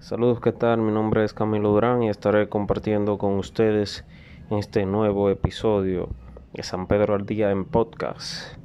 Saludos, 0.00 0.40
¿qué 0.40 0.52
tal? 0.52 0.80
Mi 0.80 0.92
nombre 0.92 1.24
es 1.24 1.34
Camilo 1.34 1.70
Durán 1.70 2.04
y 2.04 2.08
estaré 2.08 2.48
compartiendo 2.48 3.18
con 3.18 3.34
ustedes 3.34 4.04
este 4.48 4.86
nuevo 4.86 5.28
episodio 5.28 6.10
de 6.52 6.62
San 6.62 6.86
Pedro 6.86 7.16
al 7.16 7.26
Día 7.26 7.50
en 7.50 7.64
podcast. 7.64 8.56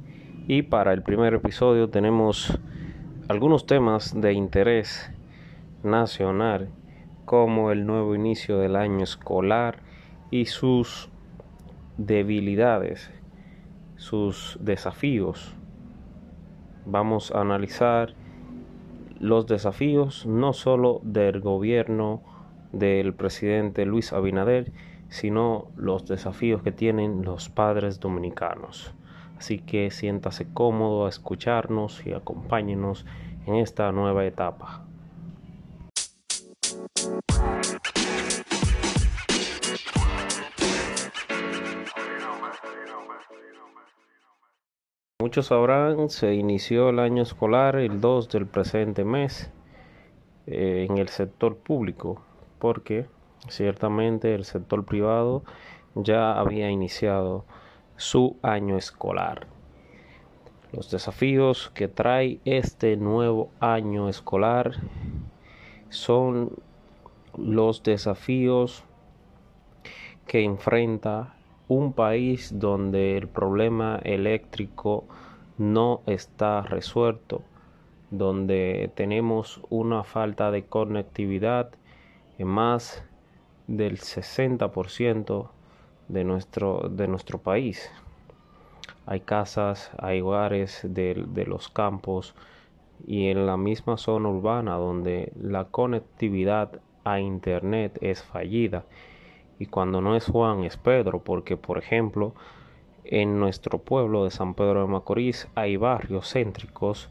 Y 0.46 0.62
para 0.62 0.92
el 0.92 1.02
primer 1.02 1.34
episodio 1.34 1.90
tenemos 1.90 2.56
algunos 3.28 3.66
temas 3.66 4.18
de 4.18 4.32
interés 4.32 5.10
nacional 5.82 6.68
como 7.24 7.72
el 7.72 7.84
nuevo 7.84 8.14
inicio 8.14 8.58
del 8.58 8.76
año 8.76 9.02
escolar 9.02 9.80
y 10.30 10.46
sus 10.46 11.10
debilidades, 11.98 13.10
sus 13.96 14.56
desafíos. 14.60 15.56
Vamos 16.86 17.32
a 17.32 17.40
analizar 17.40 18.14
los 19.20 19.46
desafíos 19.46 20.26
no 20.26 20.52
solo 20.52 21.00
del 21.02 21.40
gobierno 21.40 22.22
del 22.72 23.14
presidente 23.14 23.86
Luis 23.86 24.12
Abinader, 24.12 24.72
sino 25.08 25.68
los 25.76 26.06
desafíos 26.06 26.62
que 26.62 26.72
tienen 26.72 27.24
los 27.24 27.48
padres 27.48 28.00
dominicanos. 28.00 28.92
Así 29.38 29.58
que 29.58 29.90
siéntase 29.90 30.46
cómodo 30.52 31.06
a 31.06 31.08
escucharnos 31.08 32.04
y 32.06 32.12
acompáñenos 32.12 33.06
en 33.46 33.56
esta 33.56 33.92
nueva 33.92 34.24
etapa. 34.24 34.84
Muchos 45.24 45.46
sabrán, 45.46 46.10
se 46.10 46.34
inició 46.34 46.90
el 46.90 46.98
año 46.98 47.22
escolar 47.22 47.76
el 47.76 48.02
2 48.02 48.28
del 48.28 48.46
presente 48.46 49.06
mes 49.06 49.50
eh, 50.46 50.86
en 50.86 50.98
el 50.98 51.08
sector 51.08 51.56
público, 51.56 52.20
porque 52.58 53.06
ciertamente 53.48 54.34
el 54.34 54.44
sector 54.44 54.84
privado 54.84 55.42
ya 55.94 56.38
había 56.38 56.68
iniciado 56.68 57.46
su 57.96 58.36
año 58.42 58.76
escolar. 58.76 59.46
Los 60.72 60.90
desafíos 60.90 61.70
que 61.70 61.88
trae 61.88 62.38
este 62.44 62.98
nuevo 62.98 63.48
año 63.60 64.10
escolar 64.10 64.72
son 65.88 66.50
los 67.38 67.82
desafíos 67.82 68.84
que 70.26 70.44
enfrenta 70.44 71.33
un 71.68 71.92
país 71.92 72.58
donde 72.58 73.16
el 73.16 73.28
problema 73.28 73.98
eléctrico 74.02 75.04
no 75.56 76.02
está 76.06 76.62
resuelto, 76.62 77.42
donde 78.10 78.90
tenemos 78.94 79.60
una 79.70 80.04
falta 80.04 80.50
de 80.50 80.64
conectividad 80.64 81.70
en 82.38 82.48
más 82.48 83.02
del 83.66 83.98
60% 83.98 85.48
de 86.08 86.24
nuestro, 86.24 86.88
de 86.90 87.08
nuestro 87.08 87.38
país. 87.38 87.90
Hay 89.06 89.20
casas, 89.20 89.90
hay 89.98 90.20
hogares 90.20 90.80
de, 90.82 91.24
de 91.26 91.46
los 91.46 91.68
campos 91.68 92.34
y 93.06 93.28
en 93.28 93.46
la 93.46 93.56
misma 93.56 93.96
zona 93.96 94.28
urbana 94.28 94.74
donde 94.76 95.32
la 95.40 95.64
conectividad 95.64 96.80
a 97.04 97.20
internet 97.20 97.98
es 98.00 98.22
fallida 98.22 98.84
y 99.58 99.66
cuando 99.66 100.00
no 100.00 100.16
es 100.16 100.26
Juan 100.26 100.64
es 100.64 100.76
Pedro, 100.76 101.20
porque 101.20 101.56
por 101.56 101.78
ejemplo 101.78 102.34
en 103.04 103.38
nuestro 103.38 103.78
pueblo 103.78 104.24
de 104.24 104.30
San 104.30 104.54
Pedro 104.54 104.80
de 104.80 104.86
Macorís 104.88 105.48
hay 105.54 105.76
barrios 105.76 106.32
céntricos 106.32 107.10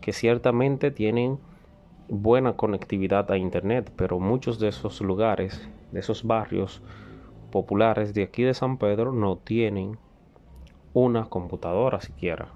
que 0.00 0.12
ciertamente 0.12 0.90
tienen 0.90 1.38
buena 2.08 2.54
conectividad 2.54 3.30
a 3.30 3.36
internet, 3.36 3.92
pero 3.96 4.18
muchos 4.18 4.58
de 4.58 4.68
esos 4.68 5.00
lugares, 5.00 5.68
de 5.92 6.00
esos 6.00 6.24
barrios 6.24 6.82
populares 7.50 8.14
de 8.14 8.24
aquí 8.24 8.42
de 8.42 8.54
San 8.54 8.78
Pedro 8.78 9.12
no 9.12 9.36
tienen 9.36 9.98
una 10.92 11.26
computadora 11.26 12.00
siquiera. 12.00 12.48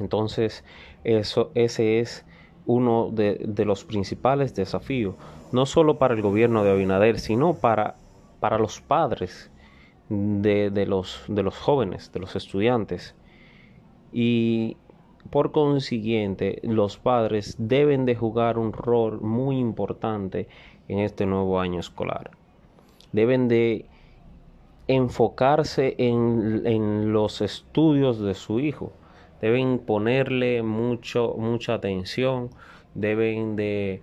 Entonces, 0.00 0.64
eso, 1.04 1.50
ese 1.54 2.00
es 2.00 2.24
uno 2.66 3.10
de, 3.10 3.40
de 3.46 3.64
los 3.64 3.84
principales 3.84 4.54
desafíos, 4.54 5.14
no 5.52 5.66
solo 5.66 5.98
para 5.98 6.14
el 6.14 6.22
gobierno 6.22 6.62
de 6.62 6.70
Abinader, 6.70 7.18
sino 7.18 7.54
para 7.54 7.94
para 8.40 8.58
los 8.58 8.80
padres 8.80 9.50
de, 10.08 10.86
los, 10.86 11.24
de 11.28 11.42
los 11.42 11.56
jóvenes, 11.56 12.12
de 12.12 12.20
los 12.20 12.36
estudiantes. 12.36 13.14
Y 14.12 14.76
por 15.30 15.52
consiguiente, 15.52 16.60
los 16.62 16.98
padres 16.98 17.56
deben 17.58 18.04
de 18.04 18.16
jugar 18.16 18.58
un 18.58 18.72
rol 18.72 19.20
muy 19.20 19.58
importante 19.58 20.48
en 20.88 21.00
este 21.00 21.26
nuevo 21.26 21.60
año 21.60 21.80
escolar. 21.80 22.30
Deben 23.12 23.48
de 23.48 23.86
enfocarse 24.86 25.94
en, 25.98 26.62
en 26.64 27.12
los 27.12 27.42
estudios 27.42 28.20
de 28.20 28.34
su 28.34 28.60
hijo. 28.60 28.92
Deben 29.42 29.78
ponerle 29.78 30.62
mucho, 30.62 31.34
mucha 31.36 31.74
atención. 31.74 32.50
Deben 32.94 33.54
de, 33.56 34.00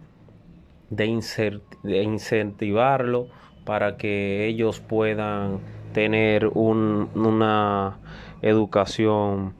de, 0.92 1.62
de 1.84 2.04
incentivarlo 2.04 3.28
para 3.66 3.98
que 3.98 4.48
ellos 4.48 4.80
puedan 4.80 5.60
tener 5.94 6.48
una 6.48 7.98
educación 8.42 9.54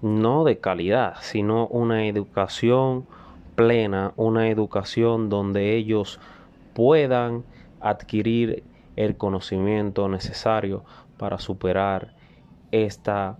no 0.00 0.44
de 0.44 0.58
calidad, 0.58 1.16
sino 1.20 1.66
una 1.66 2.06
educación 2.06 3.06
plena, 3.56 4.12
una 4.16 4.48
educación 4.48 5.28
donde 5.28 5.74
ellos 5.74 6.20
puedan 6.72 7.44
adquirir 7.80 8.62
el 8.96 9.16
conocimiento 9.16 10.08
necesario 10.08 10.84
para 11.16 11.38
superar 11.38 12.14
esta, 12.70 13.38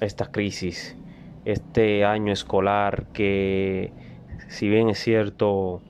esta 0.00 0.26
crisis, 0.26 0.96
este 1.44 2.04
año 2.04 2.32
escolar 2.32 3.06
que 3.12 3.92
si 4.48 4.68
bien 4.68 4.88
es 4.88 4.98
cierto 4.98 5.82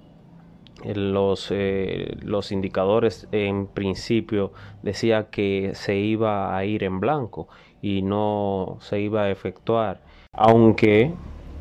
los, 0.85 1.49
eh, 1.51 2.17
los 2.23 2.53
indicadores 2.53 3.29
en 3.33 3.67
principio 3.67 4.53
decía 4.83 5.31
que 5.31 5.73
se 5.75 5.97
iba 5.97 6.57
a 6.57 6.65
ir 6.65 6.85
en 6.85 7.01
blanco 7.01 7.49
y 7.81 8.03
no 8.03 8.79
se 8.81 9.01
iba 9.01 9.23
a 9.23 9.31
efectuar 9.31 10.01
aunque 10.35 11.13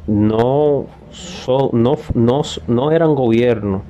no, 0.07 0.85
no, 1.73 1.97
no, 2.13 2.41
no 2.67 2.91
eran 2.91 3.15
gobierno 3.15 3.83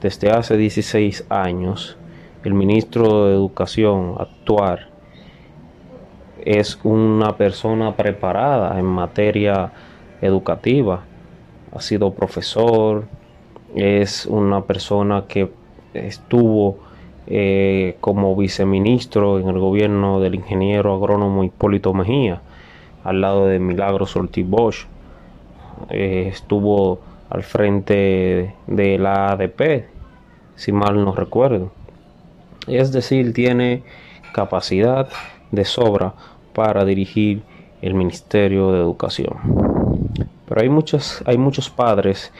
desde 0.00 0.30
hace 0.30 0.56
16 0.56 1.26
años. 1.28 1.96
El 2.44 2.54
ministro 2.54 3.26
de 3.26 3.34
educación 3.34 4.14
actuar 4.18 4.90
es 6.44 6.78
una 6.84 7.36
persona 7.36 7.96
preparada 7.96 8.78
en 8.78 8.86
materia 8.86 9.72
educativa. 10.20 11.02
Ha 11.74 11.80
sido 11.80 12.14
profesor 12.14 13.08
es 13.74 14.26
una 14.26 14.62
persona 14.62 15.24
que 15.28 15.50
estuvo 15.94 16.78
eh, 17.26 17.96
como 18.00 18.34
viceministro 18.36 19.38
en 19.38 19.48
el 19.48 19.58
gobierno 19.58 20.20
del 20.20 20.34
ingeniero 20.34 20.94
agrónomo 20.94 21.44
Hipólito 21.44 21.94
Mejía, 21.94 22.42
al 23.04 23.20
lado 23.20 23.46
de 23.46 23.58
Milagros 23.58 24.16
Ortiz 24.16 24.48
Bosch. 24.48 24.86
Eh, 25.90 26.28
estuvo 26.32 27.00
al 27.30 27.42
frente 27.42 28.54
de 28.66 28.98
la 28.98 29.32
ADP, 29.32 29.86
si 30.56 30.72
mal 30.72 31.02
no 31.04 31.14
recuerdo. 31.14 31.72
Es 32.66 32.92
decir, 32.92 33.32
tiene 33.32 33.82
capacidad 34.32 35.08
de 35.50 35.64
sobra 35.64 36.14
para 36.52 36.84
dirigir 36.84 37.42
el 37.80 37.94
Ministerio 37.94 38.72
de 38.72 38.78
Educación. 38.78 39.36
Pero 40.48 40.60
hay 40.60 40.68
muchos, 40.68 41.22
hay 41.26 41.38
muchos 41.38 41.70
padres 41.70 42.32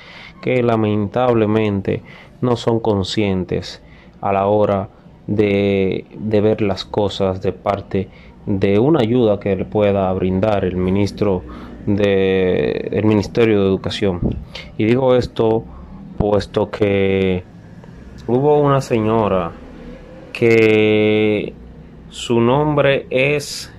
que 0.42 0.62
lamentablemente 0.62 2.02
no 2.42 2.56
son 2.56 2.80
conscientes 2.80 3.80
a 4.20 4.32
la 4.32 4.46
hora 4.46 4.88
de, 5.26 6.04
ver 6.18 6.60
las 6.60 6.84
cosas 6.84 7.40
de 7.40 7.52
parte 7.52 8.08
de 8.44 8.78
una 8.78 9.00
ayuda 9.00 9.38
que 9.40 9.54
le 9.56 9.64
pueda 9.64 10.12
brindar 10.12 10.64
el 10.64 10.76
ministro 10.76 11.42
de 11.86 12.88
el 12.92 13.04
Ministerio 13.04 13.60
de 13.60 13.68
Educación. 13.68 14.20
Y 14.76 14.84
digo 14.84 15.14
esto 15.14 15.64
puesto 16.18 16.70
que 16.70 17.44
hubo 18.26 18.60
una 18.60 18.80
señora 18.80 19.52
que 20.32 21.52
su 22.08 22.40
nombre 22.40 23.06
es 23.10 23.72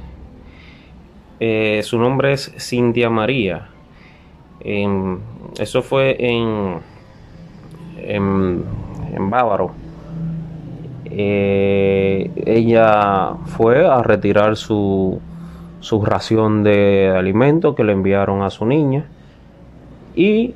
eh, 1.40 1.82
su 1.84 2.00
nombre 2.00 2.34
es 2.34 2.54
Cintia 2.58 3.10
María 3.10 3.73
eso 4.64 5.82
fue 5.82 6.16
en, 6.20 6.80
en, 7.98 9.30
Bávaro. 9.30 9.72
Eh, 11.06 12.32
ella 12.46 13.36
fue 13.46 13.86
a 13.86 14.02
retirar 14.02 14.56
su, 14.56 15.22
su 15.80 16.04
ración 16.04 16.64
de 16.64 17.14
alimento 17.16 17.76
que 17.76 17.84
le 17.84 17.92
enviaron 17.92 18.42
a 18.42 18.50
su 18.50 18.66
niña 18.66 19.06
y 20.16 20.56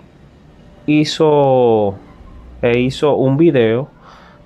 hizo 0.86 1.96
e 2.62 2.80
hizo 2.80 3.16
un 3.16 3.38
video 3.38 3.90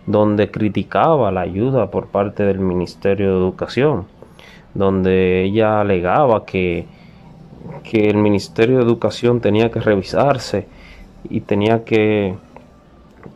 donde 0.05 0.51
criticaba 0.51 1.31
la 1.31 1.41
ayuda 1.41 1.91
por 1.91 2.07
parte 2.07 2.43
del 2.43 2.59
Ministerio 2.59 3.31
de 3.31 3.37
Educación, 3.37 4.05
donde 4.73 5.43
ella 5.43 5.81
alegaba 5.81 6.45
que, 6.45 6.87
que 7.83 8.09
el 8.09 8.17
Ministerio 8.17 8.77
de 8.77 8.83
Educación 8.83 9.41
tenía 9.41 9.71
que 9.71 9.79
revisarse 9.79 10.67
y 11.29 11.41
tenía 11.41 11.83
que, 11.83 12.35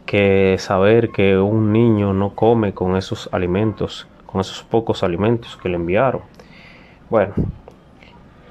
que 0.06 0.56
saber 0.60 1.12
que 1.12 1.38
un 1.38 1.72
niño 1.72 2.13
no 2.13 2.31
come 2.36 2.74
con 2.74 2.95
esos 2.95 3.30
alimentos, 3.31 4.07
con 4.25 4.42
esos 4.42 4.63
pocos 4.63 5.04
alimentos 5.04 5.57
que 5.57 5.69
le 5.69 5.75
enviaron. 5.75 6.22
Bueno, 7.10 7.33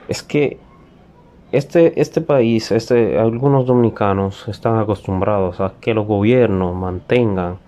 es 0.09 0.23
que 0.23 0.59
este, 1.55 2.01
este 2.01 2.21
país, 2.21 2.73
este, 2.73 3.17
algunos 3.17 3.67
dominicanos 3.67 4.49
están 4.49 4.79
acostumbrados 4.79 5.61
a 5.61 5.75
que 5.81 5.95
los 5.95 6.07
gobiernos 6.07 6.75
mantengan 6.75 7.59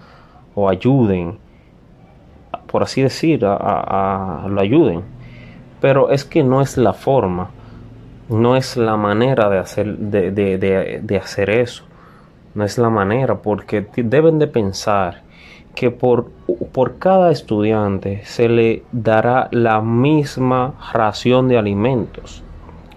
o 0.56 0.68
ayuden, 0.68 1.38
por 2.66 2.82
así 2.82 3.02
decir, 3.02 3.44
a, 3.44 4.44
lo 4.48 4.60
ayuden. 4.60 5.02
Pero 5.80 6.10
es 6.10 6.24
que 6.24 6.42
no 6.42 6.62
es 6.62 6.76
la 6.76 6.94
forma, 6.94 7.50
no 8.28 8.56
es 8.56 8.76
la 8.76 8.96
manera 8.96 9.48
de 9.48 9.58
hacer, 9.58 9.96
de, 9.96 10.30
de 11.02 11.16
hacer 11.16 11.50
eso. 11.50 11.84
No 12.54 12.64
es 12.64 12.78
la 12.78 12.88
manera, 12.88 13.36
porque 13.36 13.86
deben 13.96 14.38
de 14.38 14.46
pensar 14.46 15.22
que 15.76 15.90
por, 15.90 16.30
por 16.72 16.98
cada 16.98 17.30
estudiante 17.30 18.22
se 18.24 18.48
le 18.48 18.82
dará 18.92 19.48
la 19.52 19.82
misma 19.82 20.74
ración 20.92 21.48
de 21.48 21.58
alimentos. 21.58 22.42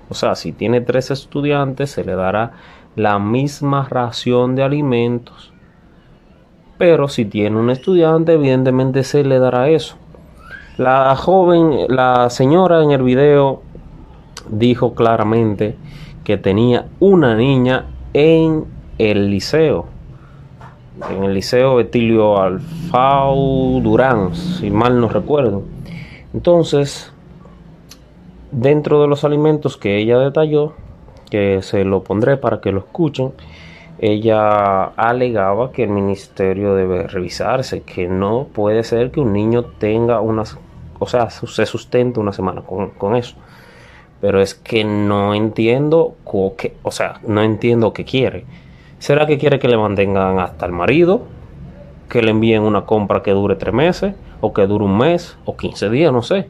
O 0.09 0.13
sea, 0.15 0.33
si 0.35 0.53
tiene 0.53 0.81
tres 0.81 1.11
estudiantes, 1.11 1.91
se 1.91 2.03
le 2.03 2.15
dará 2.15 2.53
la 2.95 3.19
misma 3.19 3.85
ración 3.89 4.55
de 4.55 4.63
alimentos. 4.63 5.53
Pero 6.77 7.09
si 7.09 7.25
tiene 7.25 7.57
un 7.59 7.69
estudiante, 7.69 8.33
evidentemente 8.33 9.03
se 9.03 9.25
le 9.25 9.39
dará 9.39 9.67
eso. 9.69 9.97
La 10.77 11.13
joven, 11.17 11.85
la 11.89 12.29
señora 12.29 12.81
en 12.81 12.91
el 12.91 13.03
video 13.03 13.61
dijo 14.49 14.93
claramente 14.93 15.75
que 16.23 16.37
tenía 16.37 16.87
una 16.99 17.35
niña 17.35 17.85
en 18.13 18.65
el 18.97 19.29
liceo 19.29 19.87
en 21.09 21.23
el 21.23 21.33
Liceo 21.33 21.75
Betilio 21.75 22.41
Alfau 22.41 23.79
Durán, 23.81 24.35
si 24.35 24.69
mal 24.69 24.99
no 24.99 25.07
recuerdo. 25.07 25.63
Entonces, 26.33 27.11
dentro 28.51 29.01
de 29.01 29.07
los 29.07 29.23
alimentos 29.23 29.77
que 29.77 29.97
ella 29.97 30.19
detalló, 30.19 30.73
que 31.29 31.61
se 31.61 31.85
lo 31.85 32.03
pondré 32.03 32.37
para 32.37 32.59
que 32.59 32.71
lo 32.71 32.79
escuchen, 32.79 33.31
ella 33.99 34.85
alegaba 34.85 35.71
que 35.71 35.83
el 35.83 35.89
ministerio 35.89 36.73
debe 36.73 37.07
revisarse, 37.07 37.81
que 37.81 38.07
no 38.07 38.47
puede 38.53 38.83
ser 38.83 39.11
que 39.11 39.19
un 39.19 39.33
niño 39.33 39.63
tenga 39.63 40.21
unas, 40.21 40.57
o 40.99 41.05
sea, 41.05 41.29
se 41.29 41.65
sustente 41.65 42.19
una 42.19 42.33
semana 42.33 42.61
con, 42.61 42.91
con 42.91 43.15
eso. 43.15 43.35
Pero 44.21 44.41
es 44.41 44.53
que 44.53 44.83
no 44.83 45.33
entiendo, 45.33 46.15
o 46.25 46.91
sea, 46.91 47.19
no 47.25 47.41
entiendo 47.41 47.93
qué 47.93 48.03
quiere 48.05 48.45
¿Será 48.99 49.25
que 49.25 49.37
quiere 49.37 49.59
que 49.59 49.69
le 49.69 49.77
mantengan 49.77 50.39
hasta 50.39 50.65
el 50.65 50.73
marido? 50.73 51.21
¿Que 52.09 52.21
le 52.21 52.31
envíen 52.31 52.63
una 52.63 52.81
compra 52.81 53.23
que 53.23 53.31
dure 53.31 53.55
tres 53.55 53.73
meses? 53.73 54.13
¿O 54.41 54.53
que 54.53 54.67
dure 54.67 54.83
un 54.83 54.97
mes? 54.97 55.37
¿O 55.45 55.55
15 55.55 55.89
días? 55.89 56.11
No 56.11 56.21
sé. 56.21 56.49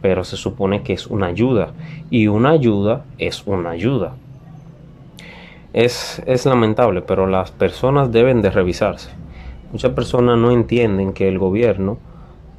Pero 0.00 0.24
se 0.24 0.38
supone 0.38 0.82
que 0.82 0.94
es 0.94 1.06
una 1.06 1.26
ayuda. 1.26 1.72
Y 2.08 2.28
una 2.28 2.50
ayuda 2.50 3.04
es 3.18 3.46
una 3.46 3.70
ayuda. 3.70 4.14
Es, 5.74 6.22
es 6.24 6.46
lamentable, 6.46 7.02
pero 7.02 7.26
las 7.26 7.50
personas 7.50 8.10
deben 8.10 8.40
de 8.40 8.50
revisarse. 8.50 9.10
Muchas 9.70 9.92
personas 9.92 10.38
no 10.38 10.52
entienden 10.52 11.12
que 11.12 11.28
el 11.28 11.38
gobierno 11.38 11.98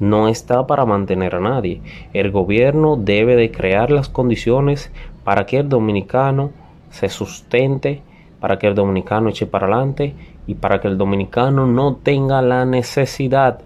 no 0.00 0.28
está 0.28 0.66
para 0.66 0.84
mantener 0.84 1.34
a 1.34 1.40
nadie. 1.40 1.80
El 2.12 2.30
gobierno 2.30 2.96
debe 2.96 3.36
de 3.36 3.50
crear 3.50 3.90
las 3.90 4.08
condiciones 4.08 4.92
para 5.24 5.46
que 5.46 5.58
el 5.58 5.68
dominicano 5.68 6.50
se 6.90 7.08
sustente 7.08 8.02
para 8.40 8.58
que 8.58 8.66
el 8.66 8.74
dominicano 8.74 9.28
eche 9.28 9.46
para 9.46 9.66
adelante 9.66 10.14
y 10.46 10.54
para 10.54 10.80
que 10.80 10.88
el 10.88 10.96
dominicano 10.96 11.66
no 11.66 11.96
tenga 11.96 12.40
la 12.42 12.64
necesidad 12.64 13.60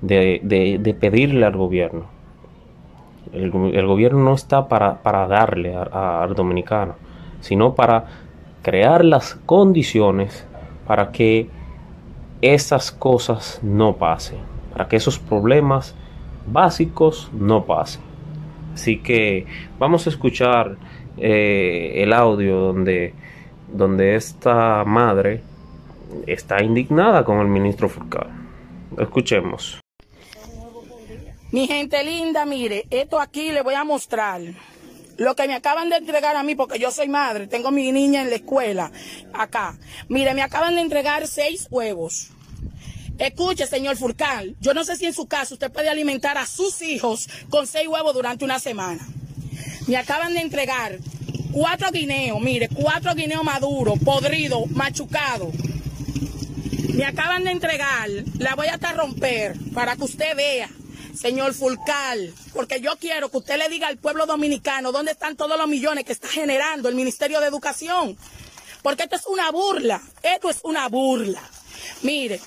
de, 0.00 0.96
pedirle 1.00 1.44
al 1.44 1.56
gobierno. 1.56 2.04
El, 3.32 3.50
gobierno 3.50 4.20
no 4.20 4.34
está 4.34 4.68
para, 4.68 5.26
darle 5.26 5.74
al 5.74 6.34
dominicano, 6.34 6.94
sino 7.40 7.74
para 7.74 8.04
crear 8.62 9.04
las 9.04 9.34
condiciones 9.34 10.46
para 10.86 11.10
que 11.10 11.50
esas 12.40 12.92
cosas 12.92 13.58
no 13.62 13.96
pasen, 13.96 14.38
para 14.76 14.88
que 14.90 14.96
esos 14.96 15.18
problemas 15.18 15.94
básicos 16.46 17.30
no 17.32 17.64
pasen. 17.64 18.02
Así 18.74 18.98
que 18.98 19.46
vamos 19.78 20.06
a 20.06 20.10
escuchar 20.10 20.76
eh, 21.16 22.02
el 22.02 22.12
audio 22.12 22.58
donde 22.58 23.14
donde 23.72 24.16
esta 24.16 24.84
madre 24.84 25.40
está 26.26 26.62
indignada 26.62 27.24
con 27.24 27.38
el 27.38 27.46
ministro 27.46 27.88
Furcal. 27.88 28.28
Escuchemos. 28.98 29.80
Mi 31.52 31.66
gente 31.66 32.04
linda, 32.04 32.44
mire, 32.44 32.84
esto 32.90 33.18
aquí 33.18 33.52
le 33.52 33.62
voy 33.62 33.74
a 33.74 33.84
mostrar. 33.84 34.42
Lo 35.16 35.34
que 35.34 35.48
me 35.48 35.54
acaban 35.54 35.88
de 35.88 35.96
entregar 35.96 36.36
a 36.36 36.42
mí, 36.42 36.54
porque 36.54 36.78
yo 36.78 36.90
soy 36.90 37.08
madre, 37.08 37.46
tengo 37.46 37.70
mi 37.70 37.90
niña 37.92 38.20
en 38.20 38.28
la 38.28 38.36
escuela, 38.36 38.92
acá. 39.32 39.78
Mire, 40.10 40.34
me 40.34 40.42
acaban 40.42 40.74
de 40.74 40.82
entregar 40.82 41.26
seis 41.26 41.66
huevos. 41.70 42.35
Escuche, 43.18 43.66
señor 43.66 43.96
Furcal, 43.96 44.56
yo 44.60 44.74
no 44.74 44.84
sé 44.84 44.96
si 44.96 45.06
en 45.06 45.14
su 45.14 45.26
caso 45.26 45.54
usted 45.54 45.72
puede 45.72 45.88
alimentar 45.88 46.36
a 46.36 46.46
sus 46.46 46.82
hijos 46.82 47.28
con 47.48 47.66
seis 47.66 47.88
huevos 47.88 48.12
durante 48.12 48.44
una 48.44 48.58
semana. 48.58 49.06
Me 49.86 49.96
acaban 49.96 50.34
de 50.34 50.40
entregar 50.40 50.98
cuatro 51.52 51.90
guineos, 51.90 52.40
mire, 52.40 52.68
cuatro 52.68 53.14
guineos 53.14 53.42
maduros, 53.42 53.98
podridos, 54.04 54.70
machucados. 54.70 55.54
Me 56.92 57.06
acaban 57.06 57.44
de 57.44 57.52
entregar, 57.52 58.08
la 58.38 58.54
voy 58.54 58.66
a 58.66 58.74
hasta 58.74 58.92
romper 58.92 59.56
para 59.72 59.96
que 59.96 60.04
usted 60.04 60.36
vea, 60.36 60.68
señor 61.18 61.54
Fulcal, 61.54 62.34
porque 62.52 62.80
yo 62.82 62.96
quiero 62.98 63.30
que 63.30 63.38
usted 63.38 63.56
le 63.56 63.70
diga 63.70 63.88
al 63.88 63.96
pueblo 63.96 64.26
dominicano 64.26 64.92
dónde 64.92 65.12
están 65.12 65.36
todos 65.36 65.56
los 65.58 65.68
millones 65.68 66.04
que 66.04 66.12
está 66.12 66.28
generando 66.28 66.90
el 66.90 66.94
Ministerio 66.94 67.40
de 67.40 67.46
Educación. 67.46 68.18
Porque 68.82 69.04
esto 69.04 69.16
es 69.16 69.26
una 69.26 69.50
burla, 69.50 70.02
esto 70.22 70.50
es 70.50 70.60
una 70.62 70.88
burla. 70.88 71.42
Mire, 72.02 72.40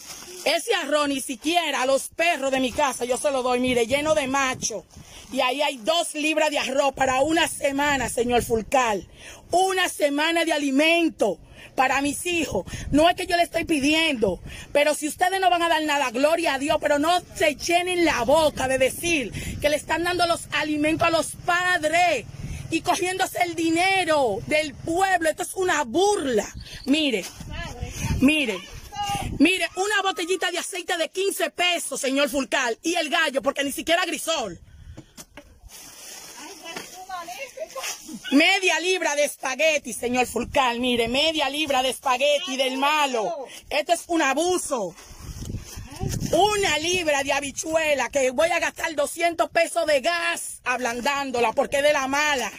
ese 0.46 0.74
arroz 0.76 1.08
ni 1.08 1.22
siquiera 1.22 1.82
a 1.82 1.86
los 1.86 2.10
perros 2.10 2.52
de 2.52 2.60
mi 2.60 2.72
casa 2.72 3.06
yo 3.06 3.18
se 3.18 3.32
lo 3.32 3.44
doy, 3.44 3.60
mire, 3.60 3.88
lleno 3.88 4.16
de 4.16 4.28
macho. 4.28 4.86
Y 5.32 5.42
ahí 5.42 5.62
hay 5.62 5.78
dos 5.78 6.16
libras 6.16 6.50
de 6.50 6.58
arroz 6.58 6.94
para 6.94 7.22
una 7.22 7.48
semana, 7.48 8.10
señor 8.10 8.44
Fulcal. 8.44 9.08
Una 9.52 9.88
semana 9.90 10.44
de 10.44 10.54
alimento 10.54 11.38
para 11.76 12.02
mis 12.02 12.26
hijos. 12.26 12.66
No 12.92 13.10
es 13.10 13.16
que 13.16 13.28
yo 13.28 13.38
le 13.38 13.44
estoy 13.44 13.64
pidiendo, 13.64 14.40
pero 14.72 14.96
si 14.96 15.08
ustedes 15.08 15.40
no 15.40 15.50
van 15.50 15.62
a 15.62 15.70
dar 15.70 15.84
nada, 15.84 16.10
gloria 16.10 16.56
a 16.56 16.60
Dios, 16.60 16.78
pero 16.82 17.00
no 17.00 17.22
se 17.36 17.56
llenen 17.56 18.06
la 18.06 18.24
boca 18.24 18.68
de 18.68 18.78
decir 18.78 19.32
que 19.62 19.70
le 19.70 19.76
están 19.76 20.04
dando 20.04 20.26
los 20.26 20.48
alimentos 20.52 21.08
a 21.08 21.12
los 21.12 21.36
padres 21.46 22.26
y 22.72 22.82
cogiéndose 22.82 23.40
el 23.44 23.56
dinero 23.56 24.40
del 24.48 24.74
pueblo. 24.74 25.30
Esto 25.30 25.44
es 25.44 25.54
una 25.54 25.84
burla. 25.84 26.48
Mire, 26.86 27.24
mire. 28.20 28.79
Mire, 29.40 29.68
una 29.76 30.02
botellita 30.02 30.52
de 30.52 30.58
aceite 30.58 30.98
de 30.98 31.10
15 31.10 31.50
pesos, 31.52 32.02
señor 32.02 32.30
Fulcal, 32.30 32.78
y 32.84 32.96
el 32.96 33.10
gallo, 33.10 33.42
porque 33.42 33.64
ni 33.64 33.72
siquiera 33.72 34.06
grisol. 34.06 34.60
Media 38.32 38.80
libra 38.80 39.16
de 39.16 39.24
espagueti, 39.24 39.94
señor 39.94 40.28
Fulcal, 40.28 40.80
mire, 40.80 41.08
media 41.08 41.50
libra 41.50 41.82
de 41.82 41.90
espagueti 41.90 42.58
del 42.58 42.78
malo. 42.78 43.48
Esto 43.70 43.94
es 43.94 44.04
un 44.08 44.22
abuso. 44.22 44.94
Una 46.32 46.78
libra 46.78 47.24
de 47.24 47.34
habichuela 47.34 48.10
que 48.10 48.32
voy 48.32 48.50
a 48.50 48.60
gastar 48.60 48.94
200 48.94 49.50
pesos 49.50 49.86
de 49.86 50.02
gas 50.02 50.62
ablandándola 50.64 51.54
porque 51.54 51.78
es 51.78 51.84
de 51.84 51.94
la 51.94 52.08
mala. 52.08 52.52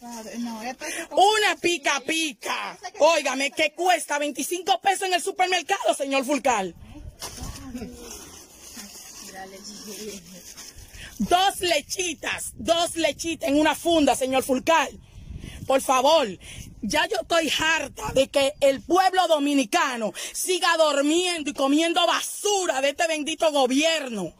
Una 0.00 1.56
pica 1.60 2.00
pica. 2.06 2.78
Óigame, 2.98 3.50
que 3.50 3.72
cuesta 3.72 4.18
25 4.18 4.80
pesos 4.80 5.08
en 5.08 5.14
el 5.14 5.22
supermercado, 5.22 5.94
señor 5.94 6.24
Fulcal. 6.24 6.74
Dos 11.18 11.60
lechitas, 11.60 12.52
dos 12.54 12.96
lechitas 12.96 13.48
en 13.48 13.58
una 13.58 13.74
funda, 13.74 14.14
señor 14.14 14.44
Fulcal. 14.44 15.00
Por 15.66 15.80
favor, 15.82 16.28
ya 16.80 17.06
yo 17.08 17.16
estoy 17.22 17.52
harta 17.58 18.12
de 18.14 18.28
que 18.28 18.54
el 18.60 18.80
pueblo 18.80 19.26
dominicano 19.26 20.12
siga 20.32 20.76
durmiendo 20.76 21.50
y 21.50 21.54
comiendo 21.54 22.06
basura 22.06 22.80
de 22.80 22.90
este 22.90 23.08
bendito 23.08 23.50
gobierno. 23.50 24.32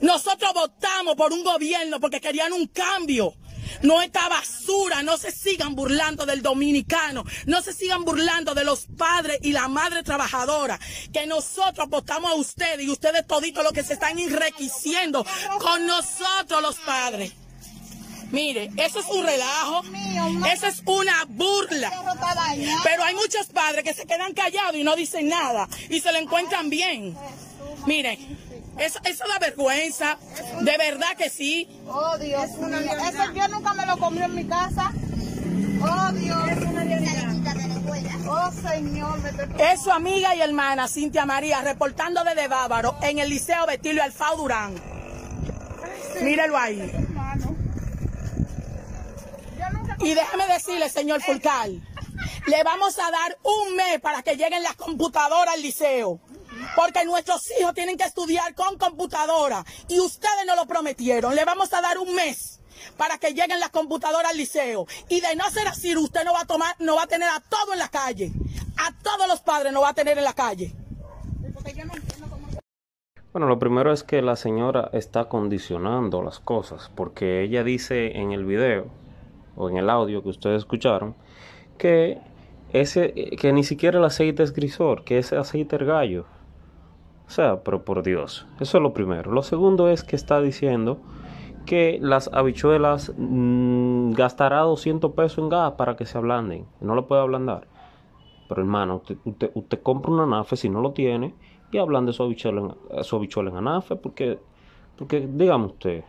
Nosotros 0.00 0.52
votamos 0.54 1.16
por 1.16 1.32
un 1.32 1.44
gobierno 1.44 2.00
porque 2.00 2.20
querían 2.20 2.54
un 2.54 2.66
cambio. 2.66 3.34
No 3.82 4.02
esta 4.02 4.28
basura, 4.28 5.02
no 5.02 5.16
se 5.18 5.30
sigan 5.30 5.74
burlando 5.74 6.26
del 6.26 6.42
dominicano, 6.42 7.24
no 7.46 7.62
se 7.62 7.72
sigan 7.72 8.04
burlando 8.04 8.54
de 8.54 8.64
los 8.64 8.86
padres 8.96 9.38
y 9.42 9.52
la 9.52 9.68
madre 9.68 10.02
trabajadora, 10.02 10.78
que 11.12 11.26
nosotros 11.26 11.86
apostamos 11.86 12.30
a 12.30 12.34
ustedes 12.34 12.86
y 12.86 12.90
ustedes 12.90 13.26
toditos 13.26 13.64
los 13.64 13.72
que 13.72 13.82
se 13.82 13.94
están 13.94 14.18
enriqueciendo 14.18 15.24
con 15.60 15.86
nosotros 15.86 16.62
los 16.62 16.76
padres. 16.76 17.32
Mire, 18.30 18.70
eso 18.76 18.98
es 18.98 19.06
un 19.06 19.24
relajo, 19.24 19.82
eso 20.52 20.66
es 20.66 20.82
una 20.84 21.24
burla. 21.28 21.92
Pero 22.82 23.04
hay 23.04 23.14
muchos 23.14 23.46
padres 23.46 23.84
que 23.84 23.94
se 23.94 24.04
quedan 24.04 24.34
callados 24.34 24.74
y 24.74 24.82
no 24.82 24.96
dicen 24.96 25.28
nada 25.28 25.68
y 25.88 26.00
se 26.00 26.12
lo 26.12 26.18
encuentran 26.18 26.68
bien. 26.68 27.16
Mire, 27.86 28.18
eso, 28.78 28.98
eso 29.04 29.24
da 29.28 29.38
vergüenza, 29.38 30.18
de 30.60 30.76
verdad 30.76 31.16
que 31.16 31.30
sí. 31.30 31.68
Oh, 31.86 32.16
Dios 32.18 32.50
mío. 32.58 32.78
Eso 32.78 33.32
yo 33.32 33.48
nunca 33.48 33.74
me 33.74 33.86
lo 33.86 33.96
comió 33.98 34.24
en 34.24 34.34
mi 34.34 34.44
casa. 34.44 34.92
Oh, 35.82 36.12
Dios. 36.12 36.38
Oh, 38.28 38.50
Señor. 38.68 39.18
Es 39.58 39.82
su 39.82 39.90
amiga 39.90 40.34
y 40.34 40.40
hermana 40.40 40.88
Cintia 40.88 41.24
María 41.24 41.62
reportando 41.62 42.24
desde 42.24 42.48
Bávaro 42.48 42.96
en 43.02 43.18
el 43.18 43.30
Liceo 43.30 43.66
Betilio 43.66 44.02
Alfao 44.02 44.36
Durán. 44.36 44.74
Mírelo 46.22 46.56
ahí. 46.56 46.92
Y 50.00 50.14
déjeme 50.14 50.46
decirle, 50.46 50.88
señor 50.90 51.22
Fulcal, 51.22 51.80
le 52.46 52.62
vamos 52.64 52.98
a 52.98 53.10
dar 53.10 53.38
un 53.42 53.76
mes 53.76 54.00
para 54.00 54.22
que 54.22 54.36
lleguen 54.36 54.62
las 54.62 54.74
computadoras 54.74 55.54
al 55.54 55.62
liceo. 55.62 56.20
Porque 56.76 57.04
nuestros 57.06 57.50
hijos 57.58 57.74
tienen 57.74 57.96
que 57.96 58.04
estudiar 58.04 58.54
con 58.54 58.76
computadora. 58.76 59.64
Y 59.88 59.98
ustedes 59.98 60.46
nos 60.46 60.56
lo 60.56 60.66
prometieron. 60.66 61.34
Le 61.34 61.44
vamos 61.44 61.72
a 61.72 61.80
dar 61.80 61.98
un 61.98 62.14
mes 62.14 62.60
para 62.96 63.18
que 63.18 63.30
lleguen 63.30 63.58
las 63.58 63.70
computadoras 63.70 64.30
al 64.30 64.36
liceo. 64.36 64.86
Y 65.08 65.20
de 65.20 65.34
no 65.36 65.48
ser 65.50 65.66
así, 65.66 65.96
usted 65.96 66.24
no 66.24 66.34
va 66.34 66.42
a 66.42 66.46
tomar, 66.46 66.76
no 66.78 66.96
va 66.96 67.04
a 67.04 67.06
tener 67.06 67.28
a 67.28 67.40
todo 67.40 67.72
en 67.72 67.78
la 67.78 67.88
calle. 67.88 68.30
A 68.76 68.92
todos 69.02 69.26
los 69.26 69.40
padres 69.40 69.72
no 69.72 69.80
va 69.80 69.88
a 69.88 69.94
tener 69.94 70.18
en 70.18 70.24
la 70.24 70.34
calle. 70.34 70.72
Bueno, 73.32 73.48
lo 73.48 73.58
primero 73.58 73.92
es 73.92 74.02
que 74.02 74.22
la 74.22 74.36
señora 74.36 74.90
está 74.92 75.28
condicionando 75.28 76.22
las 76.22 76.40
cosas, 76.40 76.90
porque 76.94 77.42
ella 77.42 77.64
dice 77.64 78.18
en 78.18 78.32
el 78.32 78.44
video 78.44 78.86
o 79.56 79.68
en 79.68 79.76
el 79.76 79.90
audio 79.90 80.22
que 80.22 80.30
ustedes 80.30 80.58
escucharon 80.58 81.14
que 81.76 82.18
ese 82.72 83.12
que 83.38 83.52
ni 83.52 83.64
siquiera 83.64 83.98
el 83.98 84.04
aceite 84.04 84.42
es 84.42 84.52
grisor, 84.52 85.04
que 85.04 85.18
ese 85.18 85.36
aceite 85.36 85.76
es 85.76 85.82
gallo. 85.82 86.24
O 87.26 87.30
sea, 87.30 87.62
pero 87.62 87.84
por 87.84 88.02
Dios, 88.02 88.46
eso 88.60 88.78
es 88.78 88.82
lo 88.82 88.92
primero. 88.92 89.32
Lo 89.32 89.42
segundo 89.42 89.88
es 89.88 90.04
que 90.04 90.16
está 90.16 90.40
diciendo 90.40 90.98
que 91.66 91.98
las 92.00 92.30
habichuelas 92.32 93.12
mmm, 93.16 94.12
gastará 94.12 94.60
200 94.60 95.12
pesos 95.12 95.38
en 95.38 95.48
gas 95.48 95.72
para 95.72 95.96
que 95.96 96.06
se 96.06 96.16
ablanden. 96.16 96.66
No 96.80 96.94
lo 96.94 97.06
puede 97.06 97.22
ablandar. 97.22 97.66
Pero 98.48 98.62
hermano, 98.62 99.02
usted, 99.54 99.82
compra 99.82 100.12
una 100.12 100.22
anafe 100.22 100.56
si 100.56 100.68
no 100.68 100.80
lo 100.80 100.92
tiene 100.92 101.34
y 101.72 101.78
ablande 101.78 102.12
su 102.12 102.22
habichuela 102.22 102.76
en, 102.90 103.04
su 103.04 103.16
habichuela 103.16 103.50
en 103.50 103.56
anafe 103.56 103.96
porque, 103.96 104.38
porque 104.96 105.28
dígame 105.28 105.66
usted, 105.66 106.04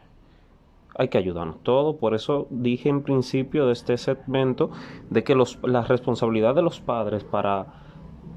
hay 0.96 1.08
que 1.10 1.18
ayudarnos 1.18 1.64
todos. 1.64 1.96
Por 1.96 2.14
eso 2.14 2.48
dije 2.50 2.90
en 2.90 3.02
principio 3.02 3.66
de 3.66 3.74
este 3.74 3.98
segmento 3.98 4.70
de 5.10 5.24
que 5.24 5.36
los, 5.36 5.60
la 5.64 5.82
responsabilidad 5.82 6.56
de 6.56 6.62
los 6.62 6.80
padres 6.80 7.24
para, 7.24 7.66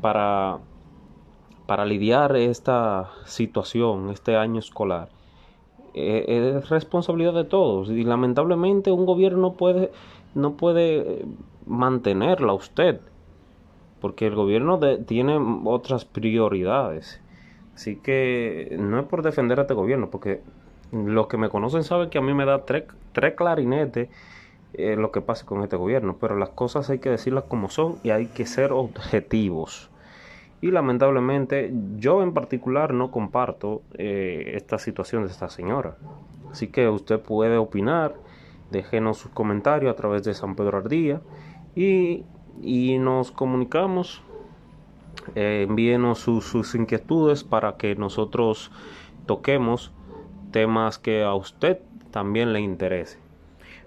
para, 0.00 0.60
para 1.70 1.84
lidiar 1.84 2.34
esta 2.34 3.12
situación, 3.26 4.10
este 4.10 4.36
año 4.36 4.58
escolar, 4.58 5.08
eh, 5.94 6.24
es 6.58 6.68
responsabilidad 6.68 7.32
de 7.32 7.44
todos. 7.44 7.90
Y 7.90 8.02
lamentablemente 8.02 8.90
un 8.90 9.06
gobierno 9.06 9.38
no 9.38 9.52
puede, 9.52 9.92
no 10.34 10.54
puede 10.54 11.24
mantenerla 11.66 12.54
usted. 12.54 13.00
Porque 14.00 14.26
el 14.26 14.34
gobierno 14.34 14.80
tiene 15.06 15.38
otras 15.64 16.04
prioridades. 16.04 17.20
Así 17.76 17.94
que 17.94 18.76
no 18.76 18.98
es 18.98 19.06
por 19.06 19.22
defender 19.22 19.60
a 19.60 19.62
este 19.62 19.74
gobierno, 19.74 20.10
porque 20.10 20.40
los 20.90 21.28
que 21.28 21.36
me 21.36 21.50
conocen 21.50 21.84
saben 21.84 22.10
que 22.10 22.18
a 22.18 22.20
mí 22.20 22.34
me 22.34 22.46
da 22.46 22.64
tres, 22.64 22.86
clarinetes 23.36 24.08
eh, 24.72 24.96
lo 24.96 25.12
que 25.12 25.20
pasa 25.20 25.46
con 25.46 25.62
este 25.62 25.76
gobierno, 25.76 26.16
pero 26.20 26.34
las 26.34 26.48
cosas 26.48 26.90
hay 26.90 26.98
que 26.98 27.10
decirlas 27.10 27.44
como 27.44 27.70
son 27.70 28.00
y 28.02 28.10
hay 28.10 28.26
que 28.26 28.44
ser 28.44 28.72
objetivos. 28.72 29.88
Y 30.60 30.70
lamentablemente 30.70 31.72
yo 31.96 32.22
en 32.22 32.34
particular 32.34 32.92
no 32.92 33.10
comparto 33.10 33.82
eh, 33.94 34.52
esta 34.54 34.78
situación 34.78 35.24
de 35.24 35.30
esta 35.30 35.48
señora. 35.48 35.96
Así 36.50 36.68
que 36.68 36.88
usted 36.88 37.20
puede 37.20 37.56
opinar, 37.56 38.14
déjenos 38.70 39.18
sus 39.18 39.30
comentarios 39.30 39.92
a 39.92 39.96
través 39.96 40.22
de 40.24 40.34
San 40.34 40.56
Pedro 40.56 40.78
Ardía 40.78 41.20
y, 41.74 42.24
y 42.60 42.98
nos 42.98 43.30
comunicamos. 43.30 44.22
Eh, 45.34 45.66
envíenos 45.68 46.18
sus, 46.18 46.74
inquietudes 46.74 47.44
para 47.44 47.76
que 47.76 47.94
nosotros 47.94 48.70
toquemos 49.26 49.92
temas 50.50 50.98
que 50.98 51.22
a 51.22 51.34
usted 51.34 51.80
también 52.10 52.52
le 52.52 52.60
interese. 52.60 53.18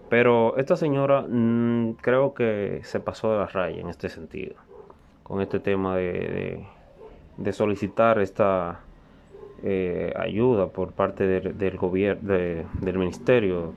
Pero 0.10 0.58
esta 0.58 0.78
señora 0.78 1.26
mmm, 1.28 1.94
creo 2.02 2.34
que 2.34 2.82
se 2.84 3.00
pasó 3.00 3.32
de 3.32 3.40
la 3.40 3.48
raya 3.48 3.82
en 3.82 3.90
este 3.90 4.10
sentido, 4.10 4.56
con 5.24 5.42
este 5.42 5.60
tema 5.60 5.96
de, 5.98 6.66
de, 7.38 7.54
solicitar 7.54 8.20
esta 8.20 8.82
eh, 9.64 10.14
ayuda 10.16 10.68
por 10.68 10.92
parte 10.92 11.26
de, 11.26 11.54
del 11.54 11.78
gobierno, 11.78 12.34
del 12.34 12.98
Ministerio 12.98 13.74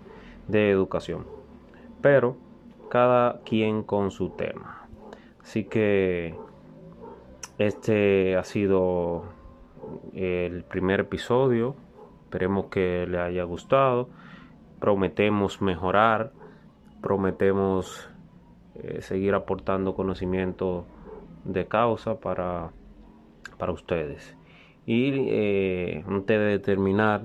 de 0.48 0.70
Educación. 0.70 1.24
Pero 2.02 2.36
cada 2.90 3.40
quien 3.44 3.82
con 3.82 4.10
su 4.10 4.30
tema. 4.30 4.86
Así 5.42 5.64
que 5.64 6.34
este 7.58 8.36
ha 8.36 8.44
sido 8.44 9.24
el 10.12 10.64
primer 10.64 11.00
episodio 11.00 11.76
Esperemos 12.26 12.66
que 12.66 13.06
le 13.08 13.20
haya 13.20 13.44
gustado. 13.44 14.08
Prometemos 14.80 15.62
mejorar. 15.62 16.32
Prometemos 17.00 18.10
eh, 18.74 19.00
seguir 19.00 19.34
aportando 19.34 19.94
conocimiento 19.94 20.84
de 21.46 21.66
causa 21.66 22.20
para, 22.20 22.70
para 23.58 23.72
ustedes. 23.72 24.36
Y 24.86 25.12
eh, 25.28 26.04
antes 26.06 26.38
de 26.38 26.58
terminar, 26.58 27.22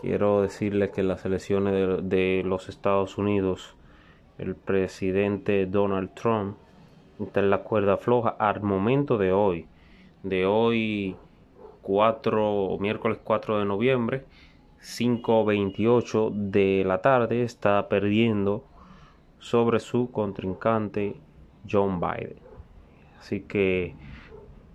quiero 0.00 0.42
decirles 0.42 0.90
que 0.90 1.02
las 1.02 1.24
elecciones 1.24 1.72
de, 1.72 2.02
de 2.02 2.42
los 2.44 2.68
Estados 2.68 3.18
Unidos, 3.18 3.76
el 4.38 4.54
presidente 4.56 5.66
Donald 5.66 6.14
Trump 6.14 6.56
está 7.20 7.40
en 7.40 7.50
la 7.50 7.62
cuerda 7.62 7.96
floja 7.96 8.30
al 8.30 8.62
momento 8.62 9.18
de 9.18 9.32
hoy. 9.32 9.66
De 10.22 10.46
hoy 10.46 11.16
4, 11.82 12.76
miércoles 12.80 13.18
4 13.22 13.60
de 13.60 13.64
noviembre, 13.64 14.24
5.28 14.80 16.32
de 16.32 16.84
la 16.86 17.00
tarde, 17.00 17.42
está 17.42 17.88
perdiendo 17.88 18.64
sobre 19.38 19.80
su 19.80 20.10
contrincante 20.10 21.16
John 21.68 22.00
Biden. 22.00 22.47
Así 23.18 23.40
que 23.40 23.94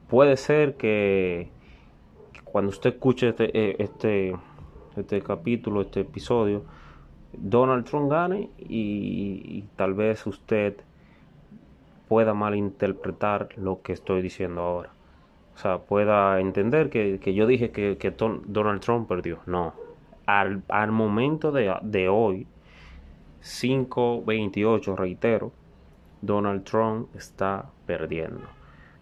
puede 0.08 0.38
ser 0.38 0.76
que 0.76 1.50
cuando 2.44 2.70
usted 2.70 2.94
escuche 2.94 3.30
este, 3.30 3.46
eh, 3.58 3.76
este, 3.80 4.36
este 4.96 5.22
capítulo, 5.22 5.82
este 5.82 6.02
episodio, 6.02 6.64
Donald 7.34 7.86
Trump 7.86 8.12
gane 8.12 8.50
y, 8.60 9.64
tal 9.76 9.94
vez 9.94 10.28
usted 10.28 10.76
pueda 12.08 12.34
malinterpretar 12.34 13.50
lo 13.58 13.82
que 13.82 13.94
estoy 13.94 14.22
diciendo 14.22 14.62
ahora 14.62 14.92
o 15.56 15.58
sea, 15.58 15.80
pueda 15.80 16.40
entender 16.40 16.90
que, 16.90 17.20
que 17.20 17.34
yo 17.34 17.46
dije 17.46 17.72
que, 17.72 17.98
que, 17.98 18.12
Donald 18.12 18.82
Trump 18.82 19.08
perdió. 19.08 19.40
No. 19.46 19.74
Al, 20.26 20.64
al 20.68 20.92
momento 20.92 21.52
de, 21.52 21.74
de 21.82 22.10
hoy, 22.10 22.48
5.28, 23.42 24.96
reitero, 24.96 25.52
Donald 26.24 26.64
Trump 26.64 27.14
está 27.16 27.70
perdiendo. 27.86 28.48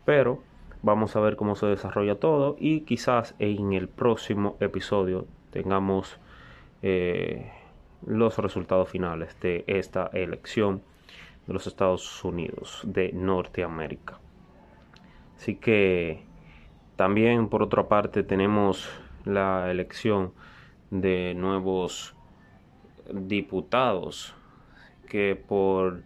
Pero 0.06 0.42
vamos 0.82 1.16
a 1.16 1.20
ver 1.20 1.36
cómo 1.36 1.56
se 1.56 1.68
desarrolla 1.68 2.16
todo 2.16 2.56
y 2.60 2.82
quizás 2.82 3.36
en 3.38 3.74
el 3.74 3.88
próximo 3.88 4.58
episodio 4.60 5.28
tengamos 5.52 6.18
eh, 6.82 7.52
los 8.06 8.38
resultados 8.40 8.90
finales 8.90 9.40
de 9.40 9.64
esta 9.68 10.10
elección 10.14 10.82
de 11.46 11.54
los 11.54 11.68
Estados 11.68 12.24
Unidos 12.26 12.82
de 12.84 13.12
Norteamérica. 13.14 14.20
Así 15.38 15.56
que 15.56 16.24
también, 16.96 17.50
por 17.50 17.62
otra 17.62 17.88
parte, 17.88 18.24
tenemos 18.24 18.90
la 19.26 19.70
elección 19.70 20.34
de 20.90 21.34
nuevos 21.36 22.16
diputados 23.14 24.36
que 25.08 25.36
por 25.36 26.04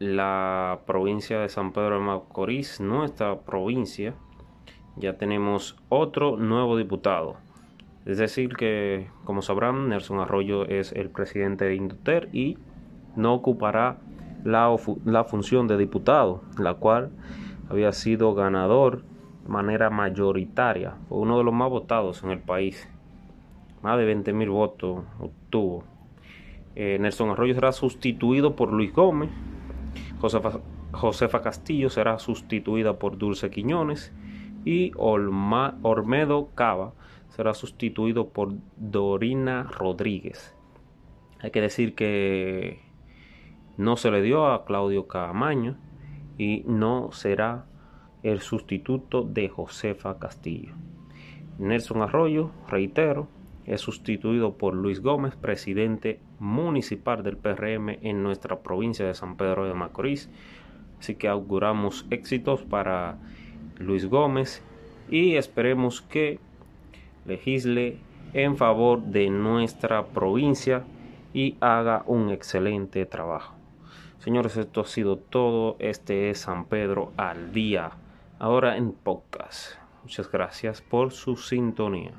la 0.00 0.80
provincia 0.86 1.40
de 1.40 1.50
San 1.50 1.72
Pedro 1.72 1.96
de 1.96 2.00
Macorís, 2.00 2.80
nuestra 2.80 3.38
provincia, 3.40 4.14
ya 4.96 5.18
tenemos 5.18 5.76
otro 5.90 6.38
nuevo 6.38 6.76
diputado 6.76 7.36
Es 8.06 8.16
decir, 8.16 8.56
que 8.56 9.08
como 9.24 9.42
sabrán, 9.42 9.90
Nelson 9.90 10.18
Arroyo 10.18 10.64
es 10.64 10.92
el 10.92 11.10
presidente 11.10 11.66
de 11.66 11.74
Indoter 11.74 12.30
y 12.32 12.56
no 13.14 13.34
ocupará 13.34 13.98
la, 14.42 14.74
la 15.04 15.24
función 15.24 15.68
de 15.68 15.76
diputado, 15.76 16.42
la 16.58 16.74
cual 16.74 17.10
había 17.68 17.92
sido 17.92 18.34
ganador 18.34 19.02
de 19.42 19.48
manera 19.48 19.90
mayoritaria, 19.90 20.94
fue 21.10 21.18
uno 21.18 21.36
de 21.36 21.44
los 21.44 21.52
más 21.52 21.68
votados 21.68 22.24
en 22.24 22.30
el 22.30 22.40
país. 22.40 22.88
Más 23.82 23.98
de 23.98 24.06
20 24.06 24.32
mil 24.32 24.48
votos 24.48 25.04
obtuvo. 25.18 25.84
Eh, 26.74 26.96
Nelson 26.98 27.30
Arroyo 27.30 27.54
será 27.54 27.72
sustituido 27.72 28.56
por 28.56 28.72
Luis 28.72 28.94
Gómez. 28.94 29.28
Josefa, 30.20 31.42
Castillo 31.42 31.88
será 31.88 32.18
sustituida 32.18 32.98
por 32.98 33.16
Dulce 33.16 33.50
Quiñones. 33.50 34.12
Y 34.64 34.92
Olma, 34.96 35.78
Ormedo 35.82 36.50
Cava 36.54 36.92
será 37.30 37.54
sustituido 37.54 38.28
por 38.28 38.52
Dorina 38.76 39.62
Rodríguez. 39.62 40.54
Hay 41.40 41.50
que 41.50 41.62
decir 41.62 41.94
que 41.94 42.82
no 43.78 43.96
se 43.96 44.10
le 44.10 44.20
dio 44.20 44.48
a 44.48 44.66
Claudio 44.66 45.08
Camaño 45.08 45.78
y 46.36 46.64
no 46.66 47.12
será 47.12 47.64
el 48.22 48.40
sustituto 48.40 49.22
de 49.22 49.48
Josefa 49.48 50.18
Castillo. 50.18 50.74
Nelson 51.58 52.02
Arroyo, 52.02 52.50
reitero, 52.68 53.28
es 53.64 53.80
sustituido 53.80 54.58
por 54.58 54.74
Luis 54.74 55.00
Gómez, 55.00 55.36
presidente 55.36 56.20
municipal 56.40 57.22
del 57.22 57.36
PRM 57.36 57.98
en 58.02 58.22
nuestra 58.24 58.58
provincia 58.58 59.06
de 59.06 59.14
San 59.14 59.36
Pedro 59.36 59.66
de 59.66 59.74
Macorís. 59.74 60.28
Así 60.98 61.14
que 61.14 61.28
auguramos 61.28 62.06
éxitos 62.10 62.62
para 62.62 63.18
Luis 63.78 64.06
Gómez 64.06 64.62
y 65.08 65.36
esperemos 65.36 66.02
que 66.02 66.40
legisle 67.26 67.98
en 68.32 68.56
favor 68.56 69.02
de 69.02 69.30
nuestra 69.30 70.06
provincia 70.06 70.84
y 71.32 71.56
haga 71.60 72.02
un 72.06 72.30
excelente 72.30 73.06
trabajo. 73.06 73.54
Señores, 74.18 74.56
esto 74.56 74.82
ha 74.82 74.86
sido 74.86 75.16
todo. 75.16 75.76
Este 75.78 76.30
es 76.30 76.40
San 76.40 76.66
Pedro 76.66 77.12
al 77.16 77.52
día. 77.52 77.92
Ahora 78.38 78.76
en 78.76 78.92
podcast. 78.92 79.76
Muchas 80.02 80.30
gracias 80.30 80.82
por 80.82 81.12
su 81.12 81.36
sintonía. 81.36 82.12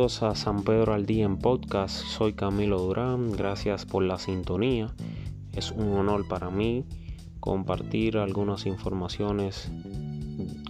A 0.00 0.34
San 0.34 0.62
Pedro 0.62 0.94
al 0.94 1.04
Día 1.04 1.26
en 1.26 1.36
Podcast. 1.36 1.94
Soy 2.06 2.32
Camilo 2.32 2.78
Durán. 2.78 3.32
Gracias 3.32 3.84
por 3.84 4.02
la 4.02 4.18
sintonía. 4.18 4.94
Es 5.52 5.72
un 5.72 5.92
honor 5.92 6.26
para 6.26 6.48
mí 6.48 6.86
compartir 7.38 8.16
algunas 8.16 8.64
informaciones 8.64 9.70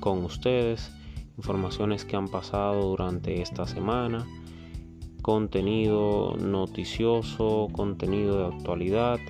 con 0.00 0.24
ustedes, 0.24 0.90
informaciones 1.36 2.04
que 2.04 2.16
han 2.16 2.26
pasado 2.26 2.88
durante 2.88 3.40
esta 3.40 3.68
semana, 3.68 4.26
contenido 5.22 6.36
noticioso, 6.36 7.68
contenido 7.70 8.36
de 8.36 8.56
actualidad 8.56 9.20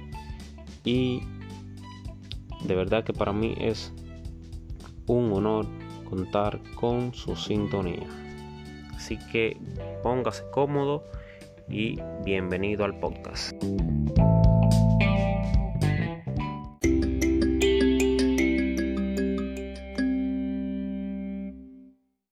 y 0.83 1.21
de 2.65 2.75
verdad 2.75 3.05
que 3.05 3.13
para 3.13 3.35
mí 3.35 3.55
es 3.59 3.93
un 5.07 5.31
honor 5.35 5.67
contar 6.09 6.59
con 6.75 7.13
su 7.13 7.37
sintonía. 7.37 8.30
Así 9.11 9.19
que 9.33 9.57
póngase 10.05 10.45
cómodo 10.53 11.03
y 11.69 11.99
bienvenido 12.25 12.85
al 12.85 12.97
podcast. 13.01 13.57